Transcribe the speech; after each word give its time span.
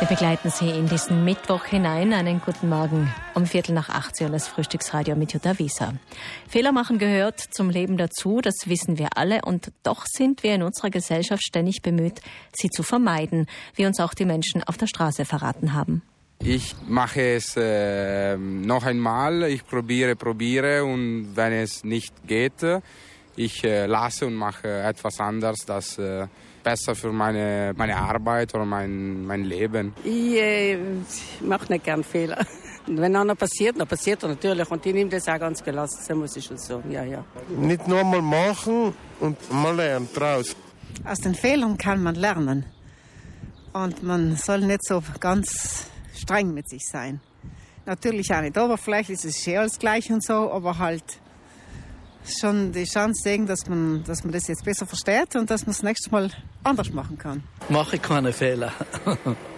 Wir 0.00 0.08
begleiten 0.08 0.48
Sie 0.48 0.70
in 0.70 0.88
diesen 0.88 1.26
Mittwoch 1.26 1.66
hinein. 1.66 2.14
Einen 2.14 2.40
guten 2.40 2.70
Morgen 2.70 3.12
um 3.34 3.44
Viertel 3.44 3.74
nach 3.74 3.90
18 3.90 4.28
Uhr 4.28 4.32
das 4.32 4.48
Frühstücksradio 4.48 5.14
mit 5.14 5.34
Jutta 5.34 5.58
Wieser. 5.58 5.92
Fehler 6.48 6.72
machen 6.72 6.98
gehört 6.98 7.38
zum 7.38 7.68
Leben 7.68 7.98
dazu, 7.98 8.40
das 8.40 8.54
wissen 8.64 8.96
wir 8.96 9.10
alle. 9.16 9.42
Und 9.44 9.72
doch 9.82 10.06
sind 10.06 10.42
wir 10.42 10.54
in 10.54 10.62
unserer 10.62 10.88
Gesellschaft 10.88 11.42
ständig 11.44 11.82
bemüht, 11.82 12.22
sie 12.54 12.70
zu 12.70 12.82
vermeiden, 12.82 13.46
wie 13.74 13.84
uns 13.84 14.00
auch 14.00 14.14
die 14.14 14.24
Menschen 14.24 14.64
auf 14.64 14.78
der 14.78 14.86
Straße 14.86 15.26
verraten 15.26 15.74
haben. 15.74 16.00
Ich 16.42 16.74
mache 16.88 17.34
es 17.34 17.54
äh, 17.58 18.38
noch 18.38 18.86
einmal, 18.86 19.42
ich 19.42 19.66
probiere, 19.66 20.16
probiere 20.16 20.82
und 20.82 21.32
wenn 21.34 21.52
es 21.52 21.84
nicht 21.84 22.14
geht, 22.26 22.62
ich 23.44 23.64
äh, 23.64 23.86
lasse 23.86 24.26
und 24.26 24.34
mache 24.34 24.68
etwas 24.68 25.18
anderes, 25.18 25.60
das 25.66 25.98
äh, 25.98 26.26
besser 26.62 26.94
für 26.94 27.10
meine, 27.10 27.72
meine 27.74 27.96
Arbeit 27.96 28.54
oder 28.54 28.66
mein, 28.66 29.24
mein 29.24 29.44
Leben. 29.44 29.94
Ich 30.04 30.34
äh, 30.34 30.78
mache 31.40 31.72
nicht 31.72 31.84
gern 31.84 32.04
Fehler. 32.04 32.44
Wenn 32.86 33.16
einer 33.16 33.34
passiert, 33.34 33.80
dann 33.80 33.88
passiert 33.88 34.22
er 34.22 34.30
natürlich. 34.30 34.70
Und 34.70 34.84
ich 34.84 34.92
nehme 34.92 35.10
das 35.10 35.26
auch 35.28 35.38
ganz 35.38 35.62
gelassen, 35.62 36.02
so 36.06 36.14
muss 36.14 36.36
ich 36.36 36.44
schon 36.44 36.58
sagen. 36.58 36.90
Ja, 36.90 37.04
ja. 37.04 37.24
Nicht 37.56 37.86
nur 37.88 38.04
mal 38.04 38.20
machen 38.20 38.94
und 39.20 39.52
mal 39.52 39.74
lernen 39.74 40.08
draus. 40.14 40.54
Aus 41.04 41.18
den 41.18 41.34
Fehlern 41.34 41.78
kann 41.78 42.02
man 42.02 42.16
lernen. 42.16 42.66
Und 43.72 44.02
man 44.02 44.36
soll 44.36 44.60
nicht 44.62 44.84
so 44.84 45.02
ganz 45.18 45.86
streng 46.14 46.52
mit 46.52 46.68
sich 46.68 46.86
sein. 46.86 47.20
Natürlich 47.86 48.34
auch 48.34 48.40
nicht 48.42 48.58
oberflächlich, 48.58 49.18
es 49.18 49.24
ist 49.24 49.48
eh 49.48 49.56
alles 49.56 49.78
gleich 49.78 50.10
und 50.10 50.22
so, 50.22 50.52
aber 50.52 50.78
halt 50.78 51.04
schon 52.38 52.72
die 52.72 52.84
Chance 52.84 53.22
sehen, 53.22 53.46
dass 53.46 53.66
man, 53.66 54.04
dass 54.04 54.24
man 54.24 54.32
das 54.32 54.46
jetzt 54.48 54.64
besser 54.64 54.86
versteht 54.86 55.36
und 55.36 55.50
dass 55.50 55.62
man 55.62 55.72
das 55.72 55.82
nächste 55.82 56.10
Mal 56.10 56.30
anders 56.64 56.92
machen 56.92 57.18
kann. 57.18 57.42
Mache 57.68 57.98
keine 57.98 58.32
Fehler. 58.32 58.72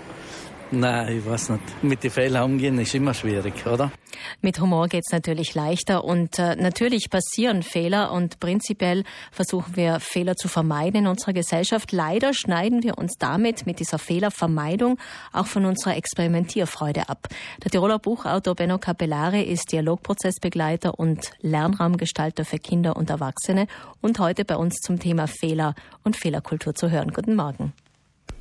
Nein, 0.75 1.19
ich 1.19 1.27
weiß 1.27 1.51
nicht. 1.51 1.83
Mit 1.83 2.03
den 2.03 2.11
Fehlern 2.11 2.45
umgehen 2.45 2.79
ist 2.79 2.95
immer 2.95 3.13
schwierig, 3.13 3.67
oder? 3.67 3.93
Mit 4.41 4.59
Humor 4.59 4.89
geht's 4.89 5.13
natürlich 5.13 5.55
leichter 5.55 6.03
und 6.03 6.39
äh, 6.39 6.57
natürlich 6.57 7.11
passieren 7.11 7.63
Fehler 7.63 8.11
und 8.11 8.41
prinzipiell 8.41 9.05
versuchen 9.31 9.77
wir 9.77 10.01
Fehler 10.01 10.35
zu 10.35 10.49
vermeiden 10.49 11.01
in 11.01 11.07
unserer 11.07 11.35
Gesellschaft. 11.35 11.93
Leider 11.93 12.33
schneiden 12.33 12.83
wir 12.83 12.97
uns 12.97 13.17
damit 13.19 13.67
mit 13.67 13.81
dieser 13.81 13.99
Fehlervermeidung 13.99 14.99
auch 15.35 15.47
von 15.47 15.67
unserer 15.67 15.95
Experimentierfreude 15.95 17.11
ab. 17.11 17.29
Der 17.63 17.71
Tiroler 17.71 17.99
Buchautor 17.99 18.55
Benno 18.55 18.79
Capellari 18.79 19.43
ist 19.43 19.73
Dialogprozessbegleiter 19.73 20.99
und 20.99 21.33
Lernraumgestalter 21.43 22.47
für 22.47 22.59
Kinder 22.59 22.97
und 22.97 23.11
Erwachsene 23.11 23.67
und 24.01 24.19
heute 24.19 24.47
bei 24.47 24.57
uns 24.57 24.77
zum 24.77 24.99
Thema 24.99 25.27
Fehler 25.27 25.75
und 26.03 26.17
Fehlerkultur 26.17 26.75
zu 26.75 26.91
hören. 26.91 27.13
Guten 27.13 27.37
Morgen. 27.37 27.75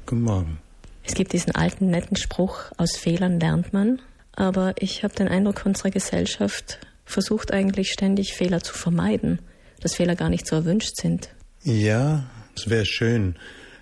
Guten 0.05 0.23
Morgen. 0.23 0.70
Es 1.03 1.13
gibt 1.13 1.33
diesen 1.33 1.55
alten, 1.55 1.89
netten 1.89 2.15
Spruch, 2.15 2.71
aus 2.77 2.95
Fehlern 2.95 3.39
lernt 3.39 3.73
man. 3.73 4.01
Aber 4.33 4.75
ich 4.79 5.03
habe 5.03 5.13
den 5.13 5.27
Eindruck, 5.27 5.63
unsere 5.65 5.91
Gesellschaft 5.91 6.79
versucht 7.05 7.51
eigentlich 7.51 7.91
ständig 7.91 8.33
Fehler 8.33 8.61
zu 8.61 8.73
vermeiden, 8.73 9.39
dass 9.81 9.95
Fehler 9.95 10.15
gar 10.15 10.29
nicht 10.29 10.47
so 10.47 10.55
erwünscht 10.55 10.95
sind. 10.95 11.29
Ja, 11.63 12.29
es 12.55 12.69
wäre 12.69 12.85
schön, 12.85 13.35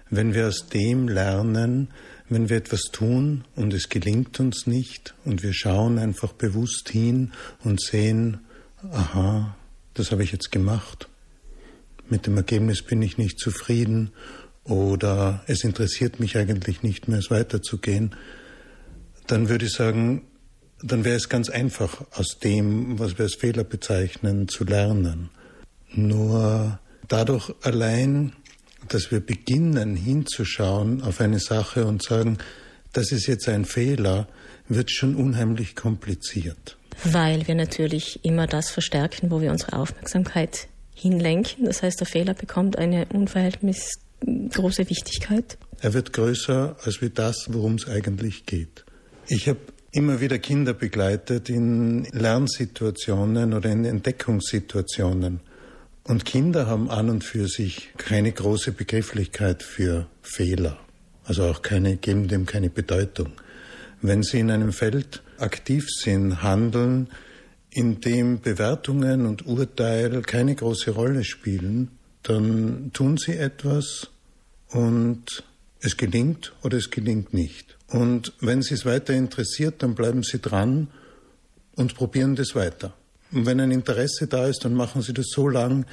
wenn 0.09 0.33
wir 0.33 0.47
aus 0.47 0.67
dem 0.69 1.07
lernen, 1.07 1.89
wenn 2.29 2.49
wir 2.49 2.57
etwas 2.57 2.83
tun 2.91 3.43
und 3.55 3.73
es 3.73 3.89
gelingt 3.89 4.39
uns 4.39 4.67
nicht 4.67 5.13
und 5.25 5.43
wir 5.43 5.53
schauen 5.53 5.97
einfach 5.97 6.33
bewusst 6.33 6.89
hin 6.89 7.31
und 7.63 7.81
sehen, 7.81 8.41
aha, 8.91 9.55
das 9.93 10.11
habe 10.11 10.23
ich 10.23 10.31
jetzt 10.31 10.51
gemacht. 10.51 11.07
Mit 12.07 12.25
dem 12.25 12.37
Ergebnis 12.37 12.81
bin 12.81 13.01
ich 13.01 13.17
nicht 13.17 13.39
zufrieden 13.39 14.11
oder 14.63 15.43
es 15.47 15.63
interessiert 15.63 16.19
mich 16.19 16.37
eigentlich 16.37 16.83
nicht 16.83 17.07
mehr, 17.07 17.19
es 17.19 17.31
weiterzugehen, 17.31 18.15
dann 19.27 19.49
würde 19.49 19.65
ich 19.65 19.73
sagen, 19.73 20.23
dann 20.81 21.03
wäre 21.03 21.17
es 21.17 21.29
ganz 21.29 21.49
einfach, 21.49 22.05
aus 22.11 22.39
dem, 22.39 22.99
was 22.99 23.17
wir 23.17 23.25
als 23.25 23.35
Fehler 23.35 23.63
bezeichnen, 23.63 24.47
zu 24.47 24.63
lernen. 24.63 25.29
Nur 25.93 26.79
dadurch 27.07 27.53
allein, 27.61 28.33
dass 28.87 29.11
wir 29.11 29.19
beginnen 29.19 29.95
hinzuschauen 29.95 31.01
auf 31.01 31.19
eine 31.19 31.39
Sache 31.39 31.85
und 31.85 32.01
sagen, 32.01 32.37
das 32.93 33.11
ist 33.11 33.27
jetzt 33.27 33.47
ein 33.49 33.65
Fehler, 33.65 34.27
wird 34.67 34.91
schon 34.91 35.15
unheimlich 35.15 35.75
kompliziert. 35.75 36.77
Weil 37.03 37.47
wir 37.47 37.55
natürlich 37.55 38.23
immer 38.23 38.47
das 38.47 38.71
verstärken, 38.71 39.31
wo 39.31 39.41
wir 39.41 39.51
unsere 39.51 39.73
Aufmerksamkeit 39.73 40.67
hinlenken. 40.93 41.65
Das 41.65 41.81
heißt, 41.81 41.99
der 41.99 42.07
Fehler 42.07 42.33
bekommt 42.33 42.77
eine 42.77 43.05
unverhältnismäßig 43.13 44.08
große 44.25 44.89
Wichtigkeit. 44.89 45.57
Er 45.81 45.93
wird 45.93 46.13
größer 46.13 46.75
als 46.83 47.01
wie 47.01 47.09
das, 47.09 47.47
worum 47.49 47.75
es 47.75 47.87
eigentlich 47.87 48.45
geht. 48.45 48.85
Ich 49.27 49.47
habe 49.47 49.59
immer 49.91 50.21
wieder 50.21 50.39
Kinder 50.39 50.73
begleitet 50.73 51.49
in 51.49 52.03
Lernsituationen 52.11 53.53
oder 53.53 53.69
in 53.69 53.85
Entdeckungssituationen. 53.85 55.39
Und 56.03 56.25
Kinder 56.25 56.67
haben 56.67 56.89
an 56.89 57.09
und 57.09 57.23
für 57.23 57.47
sich 57.47 57.89
keine 57.97 58.31
große 58.31 58.71
Begrifflichkeit 58.71 59.63
für 59.63 60.07
Fehler. 60.21 60.79
Also 61.23 61.45
auch 61.45 61.61
keine, 61.61 61.97
geben 61.97 62.27
dem 62.27 62.45
keine 62.45 62.69
Bedeutung. 62.69 63.33
Wenn 64.01 64.23
sie 64.23 64.39
in 64.39 64.49
einem 64.49 64.73
Feld 64.73 65.21
aktiv 65.37 65.87
sind, 65.89 66.41
handeln, 66.41 67.09
in 67.69 68.01
dem 68.01 68.41
Bewertungen 68.41 69.27
und 69.27 69.45
Urteil 69.45 70.21
keine 70.23 70.55
große 70.55 70.91
Rolle 70.91 71.23
spielen, 71.23 71.91
dann 72.23 72.91
tun 72.93 73.17
sie 73.17 73.37
etwas 73.37 74.09
und 74.69 75.43
es 75.81 75.97
gelingt 75.97 76.53
oder 76.63 76.77
es 76.77 76.91
gelingt 76.91 77.33
nicht. 77.33 77.77
Und 77.87 78.33
wenn 78.41 78.61
sie 78.61 78.73
es 78.75 78.85
weiter 78.85 79.13
interessiert, 79.13 79.81
dann 79.81 79.95
bleiben 79.95 80.23
sie 80.23 80.39
dran 80.39 80.89
und 81.75 81.95
probieren 81.95 82.35
das 82.35 82.55
weiter. 82.55 82.93
Und 83.31 83.45
wenn 83.45 83.59
ein 83.59 83.71
Interesse 83.71 84.27
da 84.27 84.47
ist, 84.47 84.65
dann 84.65 84.73
machen 84.73 85.01
sie 85.01 85.13
das 85.13 85.27
so 85.29 85.47
lang, 85.47 85.85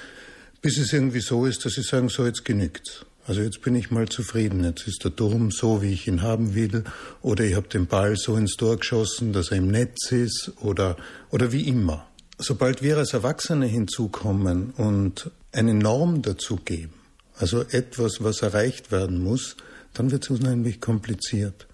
bis 0.60 0.78
es 0.78 0.92
irgendwie 0.92 1.20
so 1.20 1.46
ist, 1.46 1.64
dass 1.64 1.74
sie 1.74 1.82
sagen, 1.82 2.08
so 2.08 2.26
jetzt 2.26 2.44
genügt's. 2.44 3.04
Also 3.26 3.40
jetzt 3.42 3.60
bin 3.62 3.74
ich 3.74 3.90
mal 3.90 4.08
zufrieden. 4.08 4.64
Jetzt 4.64 4.86
ist 4.86 5.04
der 5.04 5.14
Turm 5.14 5.50
so, 5.50 5.82
wie 5.82 5.92
ich 5.92 6.06
ihn 6.06 6.22
haben 6.22 6.54
will, 6.54 6.84
oder 7.22 7.44
ich 7.44 7.54
habe 7.54 7.68
den 7.68 7.86
Ball 7.86 8.16
so 8.16 8.36
ins 8.36 8.56
Tor 8.56 8.76
geschossen, 8.76 9.32
dass 9.32 9.50
er 9.50 9.58
im 9.58 9.68
Netz 9.68 10.12
ist, 10.12 10.52
oder, 10.60 10.96
oder 11.30 11.52
wie 11.52 11.66
immer. 11.66 12.06
Sobald 12.38 12.82
wir 12.82 12.98
als 12.98 13.14
Erwachsene 13.14 13.66
hinzukommen 13.66 14.70
und 14.76 15.30
eine 15.56 15.74
Norm 15.74 16.22
dazu 16.22 16.56
geben, 16.56 16.94
also 17.38 17.62
etwas, 17.62 18.22
was 18.22 18.42
erreicht 18.42 18.92
werden 18.92 19.22
muss, 19.22 19.56
dann 19.94 20.10
wird 20.10 20.24
es 20.24 20.30
unheimlich 20.30 20.80
kompliziert. 20.80 21.66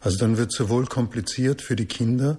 Also 0.00 0.18
dann 0.18 0.36
wird 0.36 0.50
es 0.52 0.58
sowohl 0.58 0.86
kompliziert 0.86 1.62
für 1.62 1.76
die 1.76 1.86
Kinder, 1.86 2.38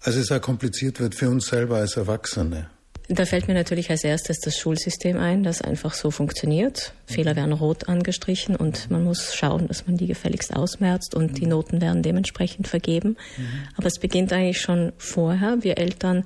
als 0.00 0.16
es 0.16 0.30
auch 0.32 0.40
kompliziert 0.40 1.00
wird 1.00 1.14
für 1.14 1.28
uns 1.28 1.46
selber 1.46 1.76
als 1.76 1.96
Erwachsene. 1.96 2.70
Da 3.12 3.24
fällt 3.24 3.48
mir 3.48 3.54
natürlich 3.54 3.90
als 3.90 4.04
erstes 4.04 4.38
das 4.38 4.56
Schulsystem 4.56 5.18
ein, 5.18 5.42
das 5.42 5.62
einfach 5.62 5.94
so 5.94 6.12
funktioniert. 6.12 6.94
Fehler 7.06 7.34
werden 7.34 7.52
rot 7.52 7.88
angestrichen 7.88 8.54
und 8.54 8.88
man 8.88 9.02
muss 9.02 9.34
schauen, 9.34 9.66
dass 9.66 9.88
man 9.88 9.96
die 9.96 10.06
gefälligst 10.06 10.54
ausmerzt 10.54 11.16
und 11.16 11.38
die 11.38 11.46
Noten 11.46 11.80
werden 11.80 12.04
dementsprechend 12.04 12.68
vergeben. 12.68 13.16
Mhm. 13.36 13.44
Aber 13.76 13.88
es 13.88 13.98
beginnt 13.98 14.32
eigentlich 14.32 14.60
schon 14.60 14.92
vorher. 14.96 15.58
Wir 15.62 15.78
Eltern, 15.78 16.24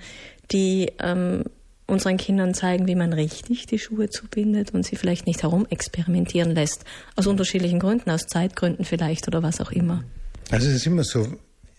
die 0.52 0.92
ähm, 1.00 1.44
unseren 1.86 2.16
Kindern 2.16 2.54
zeigen, 2.54 2.86
wie 2.86 2.94
man 2.94 3.12
richtig 3.12 3.66
die 3.66 3.78
Schuhe 3.78 4.08
zubindet 4.08 4.72
und 4.72 4.84
sie 4.84 4.96
vielleicht 4.96 5.26
nicht 5.26 5.42
herum 5.42 5.66
experimentieren 5.68 6.54
lässt. 6.54 6.84
Aus 7.16 7.26
unterschiedlichen 7.26 7.78
Gründen, 7.78 8.10
aus 8.10 8.26
Zeitgründen 8.26 8.84
vielleicht 8.84 9.28
oder 9.28 9.42
was 9.42 9.60
auch 9.60 9.70
immer. 9.70 10.02
Also 10.50 10.68
es 10.68 10.76
ist 10.76 10.86
immer 10.86 11.04
so, 11.04 11.26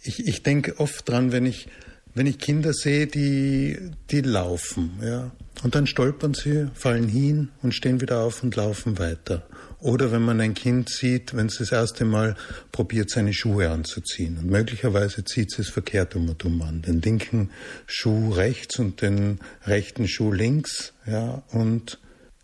ich, 0.04 0.28
ich 0.28 0.44
denke 0.44 0.80
oft 0.80 1.08
dran, 1.10 1.32
wenn 1.32 1.46
ich, 1.46 1.68
wenn 2.14 2.28
ich 2.28 2.38
Kinder 2.38 2.74
sehe, 2.74 3.08
die, 3.08 3.78
die 4.12 4.22
laufen, 4.22 4.92
ja. 5.02 5.32
Und 5.64 5.76
dann 5.76 5.88
stolpern 5.88 6.34
sie, 6.34 6.70
fallen 6.74 7.08
hin 7.08 7.50
und 7.62 7.74
stehen 7.74 8.02
wieder 8.02 8.20
auf 8.22 8.44
und 8.44 8.56
laufen 8.56 9.00
weiter. 9.00 9.48
Oder 9.80 10.12
wenn 10.12 10.22
man 10.22 10.42
ein 10.42 10.54
Kind 10.54 10.90
sieht, 10.90 11.36
wenn 11.36 11.48
es 11.48 11.58
das 11.58 11.72
erste 11.72 12.06
Mal 12.06 12.36
probiert, 12.72 13.10
seine 13.10 13.34
Schuhe 13.34 13.70
anzuziehen. 13.70 14.38
Und 14.38 14.50
möglicherweise 14.50 15.24
zieht 15.24 15.52
es 15.54 15.60
es 15.60 15.70
verkehrt 15.70 16.16
um 16.16 16.30
und 16.30 16.44
um 16.44 16.62
an. 16.62 16.82
Den 16.82 17.02
linken 17.02 17.52
Schuh 17.86 18.32
rechts 18.32 18.80
und 18.80 19.02
den 19.02 19.40
rechten 19.66 20.08
Schuh 20.08 20.32
links, 20.32 20.94
ja, 21.06 21.44
und 21.52 22.00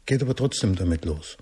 geht 0.06 0.22
aber 0.22 0.36
trotzdem 0.36 0.76
damit 0.76 1.06
los. 1.06 1.38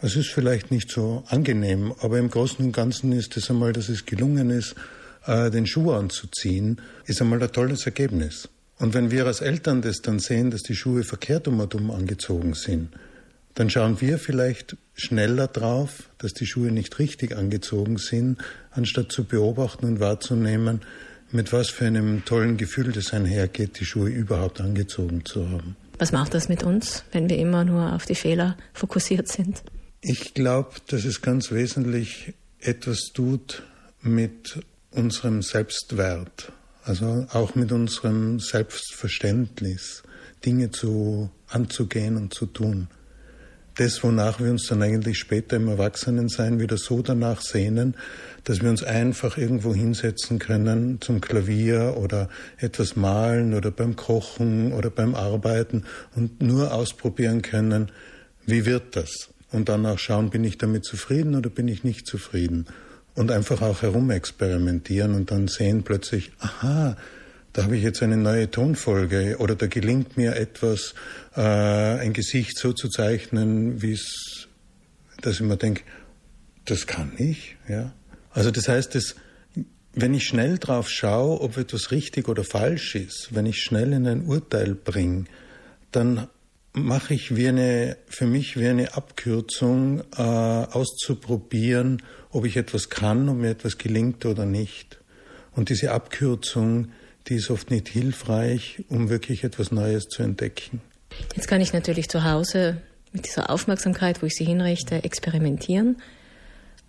Es 0.00 0.16
ist 0.16 0.30
vielleicht 0.30 0.70
nicht 0.70 0.90
so 0.90 1.22
angenehm, 1.28 1.94
aber 2.00 2.18
im 2.18 2.28
Großen 2.28 2.64
und 2.64 2.72
Ganzen 2.72 3.12
ist 3.12 3.36
es 3.36 3.50
einmal, 3.50 3.72
dass 3.72 3.88
es 3.88 4.04
gelungen 4.04 4.50
ist, 4.50 4.74
äh, 5.26 5.50
den 5.50 5.66
Schuh 5.66 5.92
anzuziehen, 5.92 6.80
ist 7.06 7.20
einmal 7.20 7.42
ein 7.42 7.52
tolles 7.52 7.86
Ergebnis. 7.86 8.48
Und 8.82 8.94
wenn 8.94 9.12
wir 9.12 9.26
als 9.26 9.40
Eltern 9.40 9.80
das 9.80 10.02
dann 10.02 10.18
sehen, 10.18 10.50
dass 10.50 10.64
die 10.64 10.74
Schuhe 10.74 11.04
verkehrt 11.04 11.46
um 11.46 11.60
und 11.60 11.72
um 11.76 11.92
angezogen 11.92 12.54
sind, 12.54 12.88
dann 13.54 13.70
schauen 13.70 14.00
wir 14.00 14.18
vielleicht 14.18 14.76
schneller 14.94 15.46
drauf, 15.46 16.08
dass 16.18 16.32
die 16.32 16.46
Schuhe 16.46 16.72
nicht 16.72 16.98
richtig 16.98 17.36
angezogen 17.36 17.96
sind, 17.96 18.38
anstatt 18.72 19.12
zu 19.12 19.22
beobachten 19.22 19.86
und 19.86 20.00
wahrzunehmen, 20.00 20.80
mit 21.30 21.52
was 21.52 21.70
für 21.70 21.86
einem 21.86 22.24
tollen 22.24 22.56
Gefühl 22.56 22.90
das 22.90 23.12
einhergeht, 23.12 23.78
die 23.78 23.84
Schuhe 23.84 24.08
überhaupt 24.08 24.60
angezogen 24.60 25.24
zu 25.24 25.48
haben. 25.48 25.76
Was 26.00 26.10
macht 26.10 26.34
das 26.34 26.48
mit 26.48 26.64
uns, 26.64 27.04
wenn 27.12 27.30
wir 27.30 27.38
immer 27.38 27.64
nur 27.64 27.92
auf 27.92 28.04
die 28.04 28.16
Fehler 28.16 28.56
fokussiert 28.72 29.28
sind? 29.28 29.62
Ich 30.00 30.34
glaube, 30.34 30.70
dass 30.88 31.04
es 31.04 31.22
ganz 31.22 31.52
wesentlich 31.52 32.34
etwas 32.58 33.12
tut 33.14 33.62
mit 34.00 34.58
unserem 34.90 35.40
Selbstwert, 35.40 36.50
also 36.84 37.26
auch 37.32 37.54
mit 37.54 37.72
unserem 37.72 38.40
Selbstverständnis, 38.40 40.02
Dinge 40.44 40.70
zu 40.70 41.30
anzugehen 41.48 42.16
und 42.16 42.34
zu 42.34 42.46
tun. 42.46 42.88
Das, 43.76 44.02
wonach 44.04 44.38
wir 44.38 44.50
uns 44.50 44.66
dann 44.66 44.82
eigentlich 44.82 45.18
später 45.18 45.56
im 45.56 45.68
Erwachsenensein 45.68 46.60
wieder 46.60 46.76
so 46.76 47.00
danach 47.00 47.40
sehnen, 47.40 47.96
dass 48.44 48.60
wir 48.60 48.68
uns 48.68 48.82
einfach 48.82 49.38
irgendwo 49.38 49.74
hinsetzen 49.74 50.38
können 50.38 51.00
zum 51.00 51.22
Klavier 51.22 51.96
oder 51.96 52.28
etwas 52.58 52.96
malen 52.96 53.54
oder 53.54 53.70
beim 53.70 53.96
Kochen 53.96 54.72
oder 54.72 54.90
beim 54.90 55.14
Arbeiten 55.14 55.84
und 56.14 56.42
nur 56.42 56.74
ausprobieren 56.74 57.40
können, 57.40 57.90
wie 58.44 58.66
wird 58.66 58.94
das? 58.96 59.30
Und 59.52 59.68
dann 59.70 59.86
auch 59.86 59.98
schauen, 59.98 60.30
bin 60.30 60.44
ich 60.44 60.58
damit 60.58 60.84
zufrieden 60.84 61.34
oder 61.34 61.48
bin 61.48 61.68
ich 61.68 61.82
nicht 61.82 62.06
zufrieden? 62.06 62.66
Und 63.14 63.30
einfach 63.30 63.60
auch 63.60 63.82
herumexperimentieren 63.82 65.14
und 65.14 65.30
dann 65.30 65.48
sehen 65.48 65.82
plötzlich, 65.82 66.32
aha, 66.38 66.96
da 67.52 67.64
habe 67.64 67.76
ich 67.76 67.82
jetzt 67.82 68.02
eine 68.02 68.16
neue 68.16 68.50
Tonfolge 68.50 69.36
oder 69.38 69.54
da 69.54 69.66
gelingt 69.66 70.16
mir 70.16 70.36
etwas, 70.36 70.94
äh, 71.36 71.40
ein 71.40 72.14
Gesicht 72.14 72.56
so 72.56 72.72
zu 72.72 72.88
zeichnen, 72.88 73.82
wie 73.82 73.92
es, 73.92 74.48
dass 75.20 75.34
ich 75.34 75.40
mir 75.42 75.58
denke, 75.58 75.82
das 76.64 76.86
kann 76.86 77.12
ich, 77.18 77.56
ja. 77.68 77.92
Also 78.30 78.50
das 78.50 78.68
heißt, 78.68 78.94
dass, 78.94 79.16
wenn 79.92 80.14
ich 80.14 80.24
schnell 80.24 80.58
drauf 80.58 80.88
schaue, 80.88 81.42
ob 81.42 81.58
etwas 81.58 81.90
richtig 81.90 82.28
oder 82.28 82.44
falsch 82.44 82.94
ist, 82.94 83.28
wenn 83.32 83.44
ich 83.44 83.62
schnell 83.62 83.92
in 83.92 84.06
ein 84.06 84.24
Urteil 84.24 84.74
bringe, 84.74 85.24
dann 85.90 86.28
mache 86.72 87.14
ich 87.14 87.36
wie 87.36 87.48
eine, 87.48 87.96
für 88.06 88.26
mich 88.26 88.58
wie 88.58 88.66
eine 88.66 88.94
Abkürzung 88.94 90.02
äh, 90.16 90.22
auszuprobieren, 90.22 92.02
ob 92.30 92.44
ich 92.46 92.56
etwas 92.56 92.88
kann, 92.88 93.28
ob 93.28 93.36
mir 93.36 93.50
etwas 93.50 93.78
gelingt 93.78 94.24
oder 94.24 94.46
nicht. 94.46 94.98
Und 95.54 95.68
diese 95.68 95.92
Abkürzung, 95.92 96.88
die 97.28 97.34
ist 97.34 97.50
oft 97.50 97.70
nicht 97.70 97.88
hilfreich, 97.88 98.84
um 98.88 99.10
wirklich 99.10 99.44
etwas 99.44 99.70
Neues 99.70 100.08
zu 100.08 100.22
entdecken. 100.22 100.80
Jetzt 101.36 101.46
kann 101.46 101.60
ich 101.60 101.72
natürlich 101.74 102.08
zu 102.08 102.24
Hause 102.24 102.78
mit 103.12 103.26
dieser 103.26 103.50
Aufmerksamkeit, 103.50 104.22
wo 104.22 104.26
ich 104.26 104.34
sie 104.34 104.44
hinrichte, 104.44 105.04
experimentieren, 105.04 106.00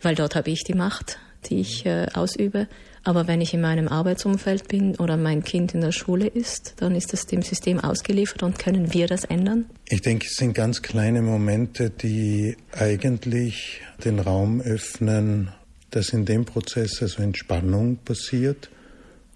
weil 0.01 0.15
dort 0.15 0.35
habe 0.35 0.49
ich 0.49 0.63
die 0.63 0.73
Macht, 0.73 1.19
die 1.49 1.59
ich 1.59 1.85
äh, 1.85 2.07
ausübe. 2.13 2.67
Aber 3.03 3.27
wenn 3.27 3.41
ich 3.41 3.53
in 3.53 3.61
meinem 3.61 3.89
Arbeitsumfeld 3.89 4.69
bin 4.69 4.95
oder 4.95 5.17
mein 5.17 5.43
Kind 5.43 5.73
in 5.73 5.81
der 5.81 5.91
Schule 5.91 6.27
ist, 6.27 6.75
dann 6.77 6.95
ist 6.95 7.11
das 7.11 7.25
dem 7.25 7.41
System 7.41 7.79
ausgeliefert 7.79 8.43
und 8.43 8.57
können 8.59 8.93
wir 8.93 9.07
das 9.07 9.25
ändern? 9.25 9.65
Ich 9.89 10.01
denke, 10.01 10.25
es 10.25 10.35
sind 10.37 10.53
ganz 10.53 10.81
kleine 10.81 11.21
Momente, 11.21 11.89
die 11.89 12.55
eigentlich 12.71 13.81
den 14.03 14.19
Raum 14.19 14.61
öffnen, 14.61 15.49
dass 15.91 16.09
in 16.09 16.25
dem 16.25 16.45
Prozess 16.45 17.01
also 17.01 17.21
Entspannung 17.21 17.97
passiert 17.97 18.69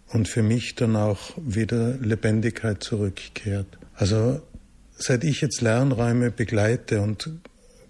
und 0.07 0.29
für 0.29 0.43
mich 0.43 0.75
dann 0.75 0.95
auch 0.95 1.31
wieder 1.35 1.97
Lebendigkeit 1.97 2.81
zurückkehrt. 2.81 3.67
Also 3.95 4.41
seit 4.97 5.23
ich 5.23 5.41
jetzt 5.41 5.61
Lernräume 5.61 6.31
begleite 6.31 7.01
und 7.01 7.29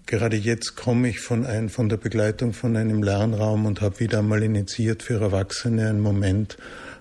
gerade 0.08 0.36
jetzt 0.36 0.74
komme 0.74 1.10
ich 1.10 1.20
von, 1.20 1.46
ein, 1.46 1.68
von 1.68 1.88
der 1.88 1.98
Begleitung 1.98 2.52
von 2.52 2.76
einem 2.76 3.02
Lernraum 3.02 3.66
und 3.66 3.80
habe 3.80 4.00
wieder 4.00 4.18
einmal 4.18 4.42
initiiert 4.42 5.02
für 5.04 5.20
Erwachsene 5.20 5.88
einen 5.88 6.00
Moment, 6.00 6.56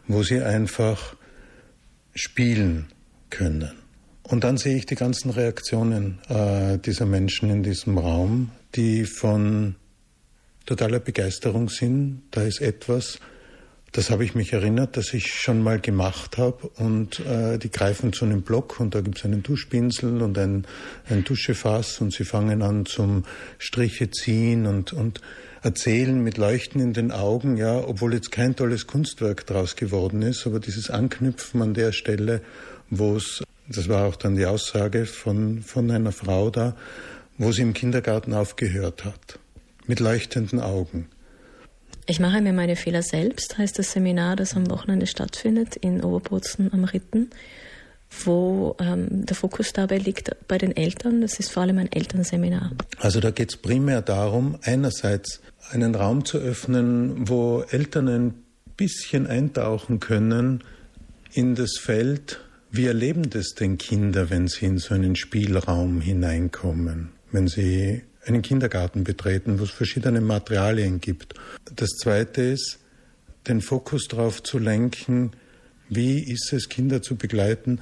wo 0.07 0.21
sie 0.21 0.41
einfach 0.41 1.15
spielen 2.13 2.87
können. 3.29 3.71
Und 4.23 4.43
dann 4.43 4.57
sehe 4.57 4.75
ich 4.75 4.85
die 4.85 4.95
ganzen 4.95 5.31
Reaktionen 5.31 6.19
äh, 6.27 6.77
dieser 6.79 7.05
Menschen 7.05 7.49
in 7.49 7.63
diesem 7.63 7.97
Raum, 7.97 8.51
die 8.75 9.05
von 9.05 9.75
totaler 10.65 10.99
Begeisterung 10.99 11.69
sind. 11.69 12.23
Da 12.31 12.43
ist 12.43 12.61
etwas, 12.61 13.19
das 13.93 14.09
habe 14.09 14.23
ich 14.25 14.35
mich 14.35 14.53
erinnert, 14.53 14.97
dass 14.97 15.13
ich 15.13 15.33
schon 15.33 15.63
mal 15.63 15.79
gemacht 15.79 16.37
habe 16.37 16.67
und 16.75 17.19
äh, 17.21 17.57
die 17.57 17.71
greifen 17.71 18.13
zu 18.13 18.25
einem 18.25 18.41
Block 18.41 18.79
und 18.79 18.93
da 18.93 19.01
gibt 19.01 19.17
es 19.17 19.25
einen 19.25 19.43
Duschpinsel 19.43 20.21
und 20.21 20.37
ein, 20.37 20.65
ein 21.09 21.23
Duschefass 21.23 22.01
und 22.01 22.13
sie 22.13 22.25
fangen 22.25 22.61
an 22.61 22.85
zum 22.85 23.23
Striche 23.57 24.11
ziehen 24.11 24.65
und, 24.65 24.93
und 24.93 25.21
erzählen 25.63 26.21
mit 26.21 26.37
Leuchten 26.37 26.81
in 26.81 26.93
den 26.93 27.11
Augen, 27.11 27.57
ja, 27.57 27.77
obwohl 27.77 28.13
jetzt 28.13 28.31
kein 28.31 28.55
tolles 28.55 28.87
Kunstwerk 28.87 29.45
draus 29.45 29.75
geworden 29.75 30.21
ist, 30.21 30.45
aber 30.45 30.59
dieses 30.59 30.89
Anknüpfen 30.89 31.61
an 31.61 31.73
der 31.73 31.91
Stelle, 31.91 32.41
wo 32.89 33.15
es, 33.15 33.43
das 33.67 33.89
war 33.89 34.05
auch 34.05 34.15
dann 34.15 34.35
die 34.35 34.45
Aussage 34.45 35.05
von, 35.05 35.61
von 35.63 35.89
einer 35.89 36.11
Frau 36.11 36.49
da, 36.49 36.75
wo 37.37 37.51
sie 37.51 37.61
im 37.61 37.73
Kindergarten 37.73 38.33
aufgehört 38.33 39.05
hat, 39.05 39.39
mit 39.87 39.99
leuchtenden 39.99 40.59
Augen. 40.59 41.07
Ich 42.09 42.21
mache 42.21 42.41
mir 42.41 42.53
meine 42.53 42.77
Fehler 42.77 43.03
selbst, 43.03 43.57
heißt 43.57 43.77
das 43.77 43.91
Seminar, 43.91 44.37
das 44.37 44.55
am 44.55 44.69
Wochenende 44.69 45.07
stattfindet 45.07 45.75
in 45.75 46.01
Oberbozen 46.01 46.71
am 46.71 46.85
Ritten, 46.85 47.29
wo 48.23 48.77
ähm, 48.79 49.25
der 49.25 49.35
Fokus 49.35 49.73
dabei 49.73 49.97
liegt 49.97 50.31
bei 50.47 50.57
den 50.57 50.73
Eltern. 50.73 51.19
Das 51.19 51.37
ist 51.37 51.51
vor 51.51 51.63
allem 51.63 51.79
ein 51.79 51.91
Elternseminar. 51.91 52.71
Also 52.99 53.19
da 53.19 53.29
geht 53.31 53.49
es 53.49 53.57
primär 53.57 54.01
darum, 54.01 54.57
einerseits 54.63 55.41
einen 55.69 55.95
Raum 55.95 56.23
zu 56.23 56.37
öffnen, 56.37 57.27
wo 57.27 57.65
Eltern 57.69 58.07
ein 58.07 58.33
bisschen 58.77 59.27
eintauchen 59.27 59.99
können 59.99 60.63
in 61.33 61.55
das 61.55 61.77
Feld, 61.77 62.39
wie 62.71 62.85
erleben 62.85 63.29
das 63.29 63.49
denn 63.49 63.77
Kinder, 63.77 64.29
wenn 64.29 64.47
sie 64.47 64.65
in 64.65 64.77
so 64.77 64.93
einen 64.93 65.17
Spielraum 65.17 65.99
hineinkommen, 65.99 67.09
wenn 67.33 67.49
sie 67.49 68.03
einen 68.27 68.41
Kindergarten 68.41 69.03
betreten, 69.03 69.59
wo 69.59 69.63
es 69.63 69.71
verschiedene 69.71 70.21
Materialien 70.21 70.99
gibt. 70.99 71.33
Das 71.75 71.89
Zweite 71.91 72.41
ist, 72.41 72.79
den 73.47 73.61
Fokus 73.61 74.07
darauf 74.07 74.43
zu 74.43 74.59
lenken, 74.59 75.31
wie 75.89 76.19
ist 76.19 76.51
es, 76.51 76.67
Kinder 76.69 77.01
zu 77.01 77.15
begleiten, 77.15 77.79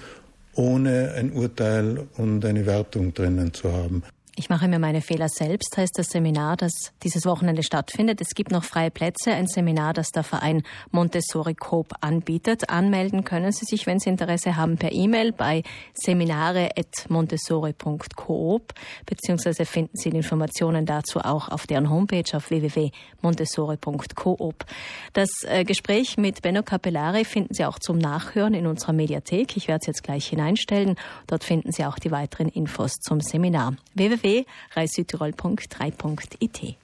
ohne 0.53 1.13
ein 1.13 1.31
Urteil 1.31 2.07
und 2.17 2.45
eine 2.45 2.65
Wertung 2.65 3.13
drinnen 3.13 3.53
zu 3.53 3.73
haben. 3.73 4.03
Ich 4.37 4.49
mache 4.49 4.67
mir 4.67 4.79
meine 4.79 4.99
Fehler 4.99 5.29
selbst, 5.29 5.77
heißt 5.77 5.97
das 5.97 6.07
Seminar, 6.07 6.57
das 6.57 6.91
dieses 7.03 7.25
Wochenende 7.25 7.63
stattfindet. 7.63 8.19
Es 8.19 8.35
gibt 8.35 8.51
noch 8.51 8.65
freie 8.65 8.91
Plätze, 8.91 9.31
ein 9.31 9.47
Seminar, 9.47 9.93
das 9.93 10.09
der 10.09 10.23
Verein 10.23 10.63
Montessori 10.91 11.55
Coop 11.55 11.93
anbietet. 12.01 12.69
Anmelden 12.69 13.23
können 13.23 13.53
Sie 13.53 13.63
sich, 13.63 13.87
wenn 13.87 13.99
Sie 13.99 14.09
Interesse 14.09 14.57
haben, 14.57 14.75
per 14.75 14.91
E-Mail 14.91 15.31
bei 15.31 15.63
seminare.montessori.coop, 15.93 18.73
beziehungsweise 19.05 19.63
finden 19.63 19.95
Sie 19.95 20.09
die 20.09 20.17
Informationen 20.17 20.85
dazu 20.85 21.21
auch 21.21 21.47
auf 21.47 21.65
deren 21.65 21.89
Homepage 21.89 22.25
auf 22.33 22.49
www.montessori.coop. 22.49 24.65
Das 25.13 25.29
äh, 25.43 25.63
Gespräch 25.63 26.17
mit 26.17 26.41
Benno 26.41 26.61
Capellari 26.61 27.23
finden 27.23 27.53
Sie 27.53 27.63
auch 27.63 27.79
zum 27.79 27.99
Nachhören 27.99 28.53
in 28.53 28.67
unserer 28.67 28.91
Mediathek. 28.91 29.55
Ich 29.55 29.69
werde 29.69 29.83
es 29.83 29.87
jetzt 29.87 30.03
gleich 30.03 30.27
hineinstellen. 30.27 30.97
Dort 31.25 31.45
finden 31.45 31.71
Sie 31.71 31.85
auch 31.85 31.99
die 31.99 32.11
weiteren 32.11 32.49
Infos 32.49 32.99
zum 32.99 33.21
Seminar. 33.21 33.77
www 33.93 34.24
www.reissüdtirol.3.it. 34.25 36.77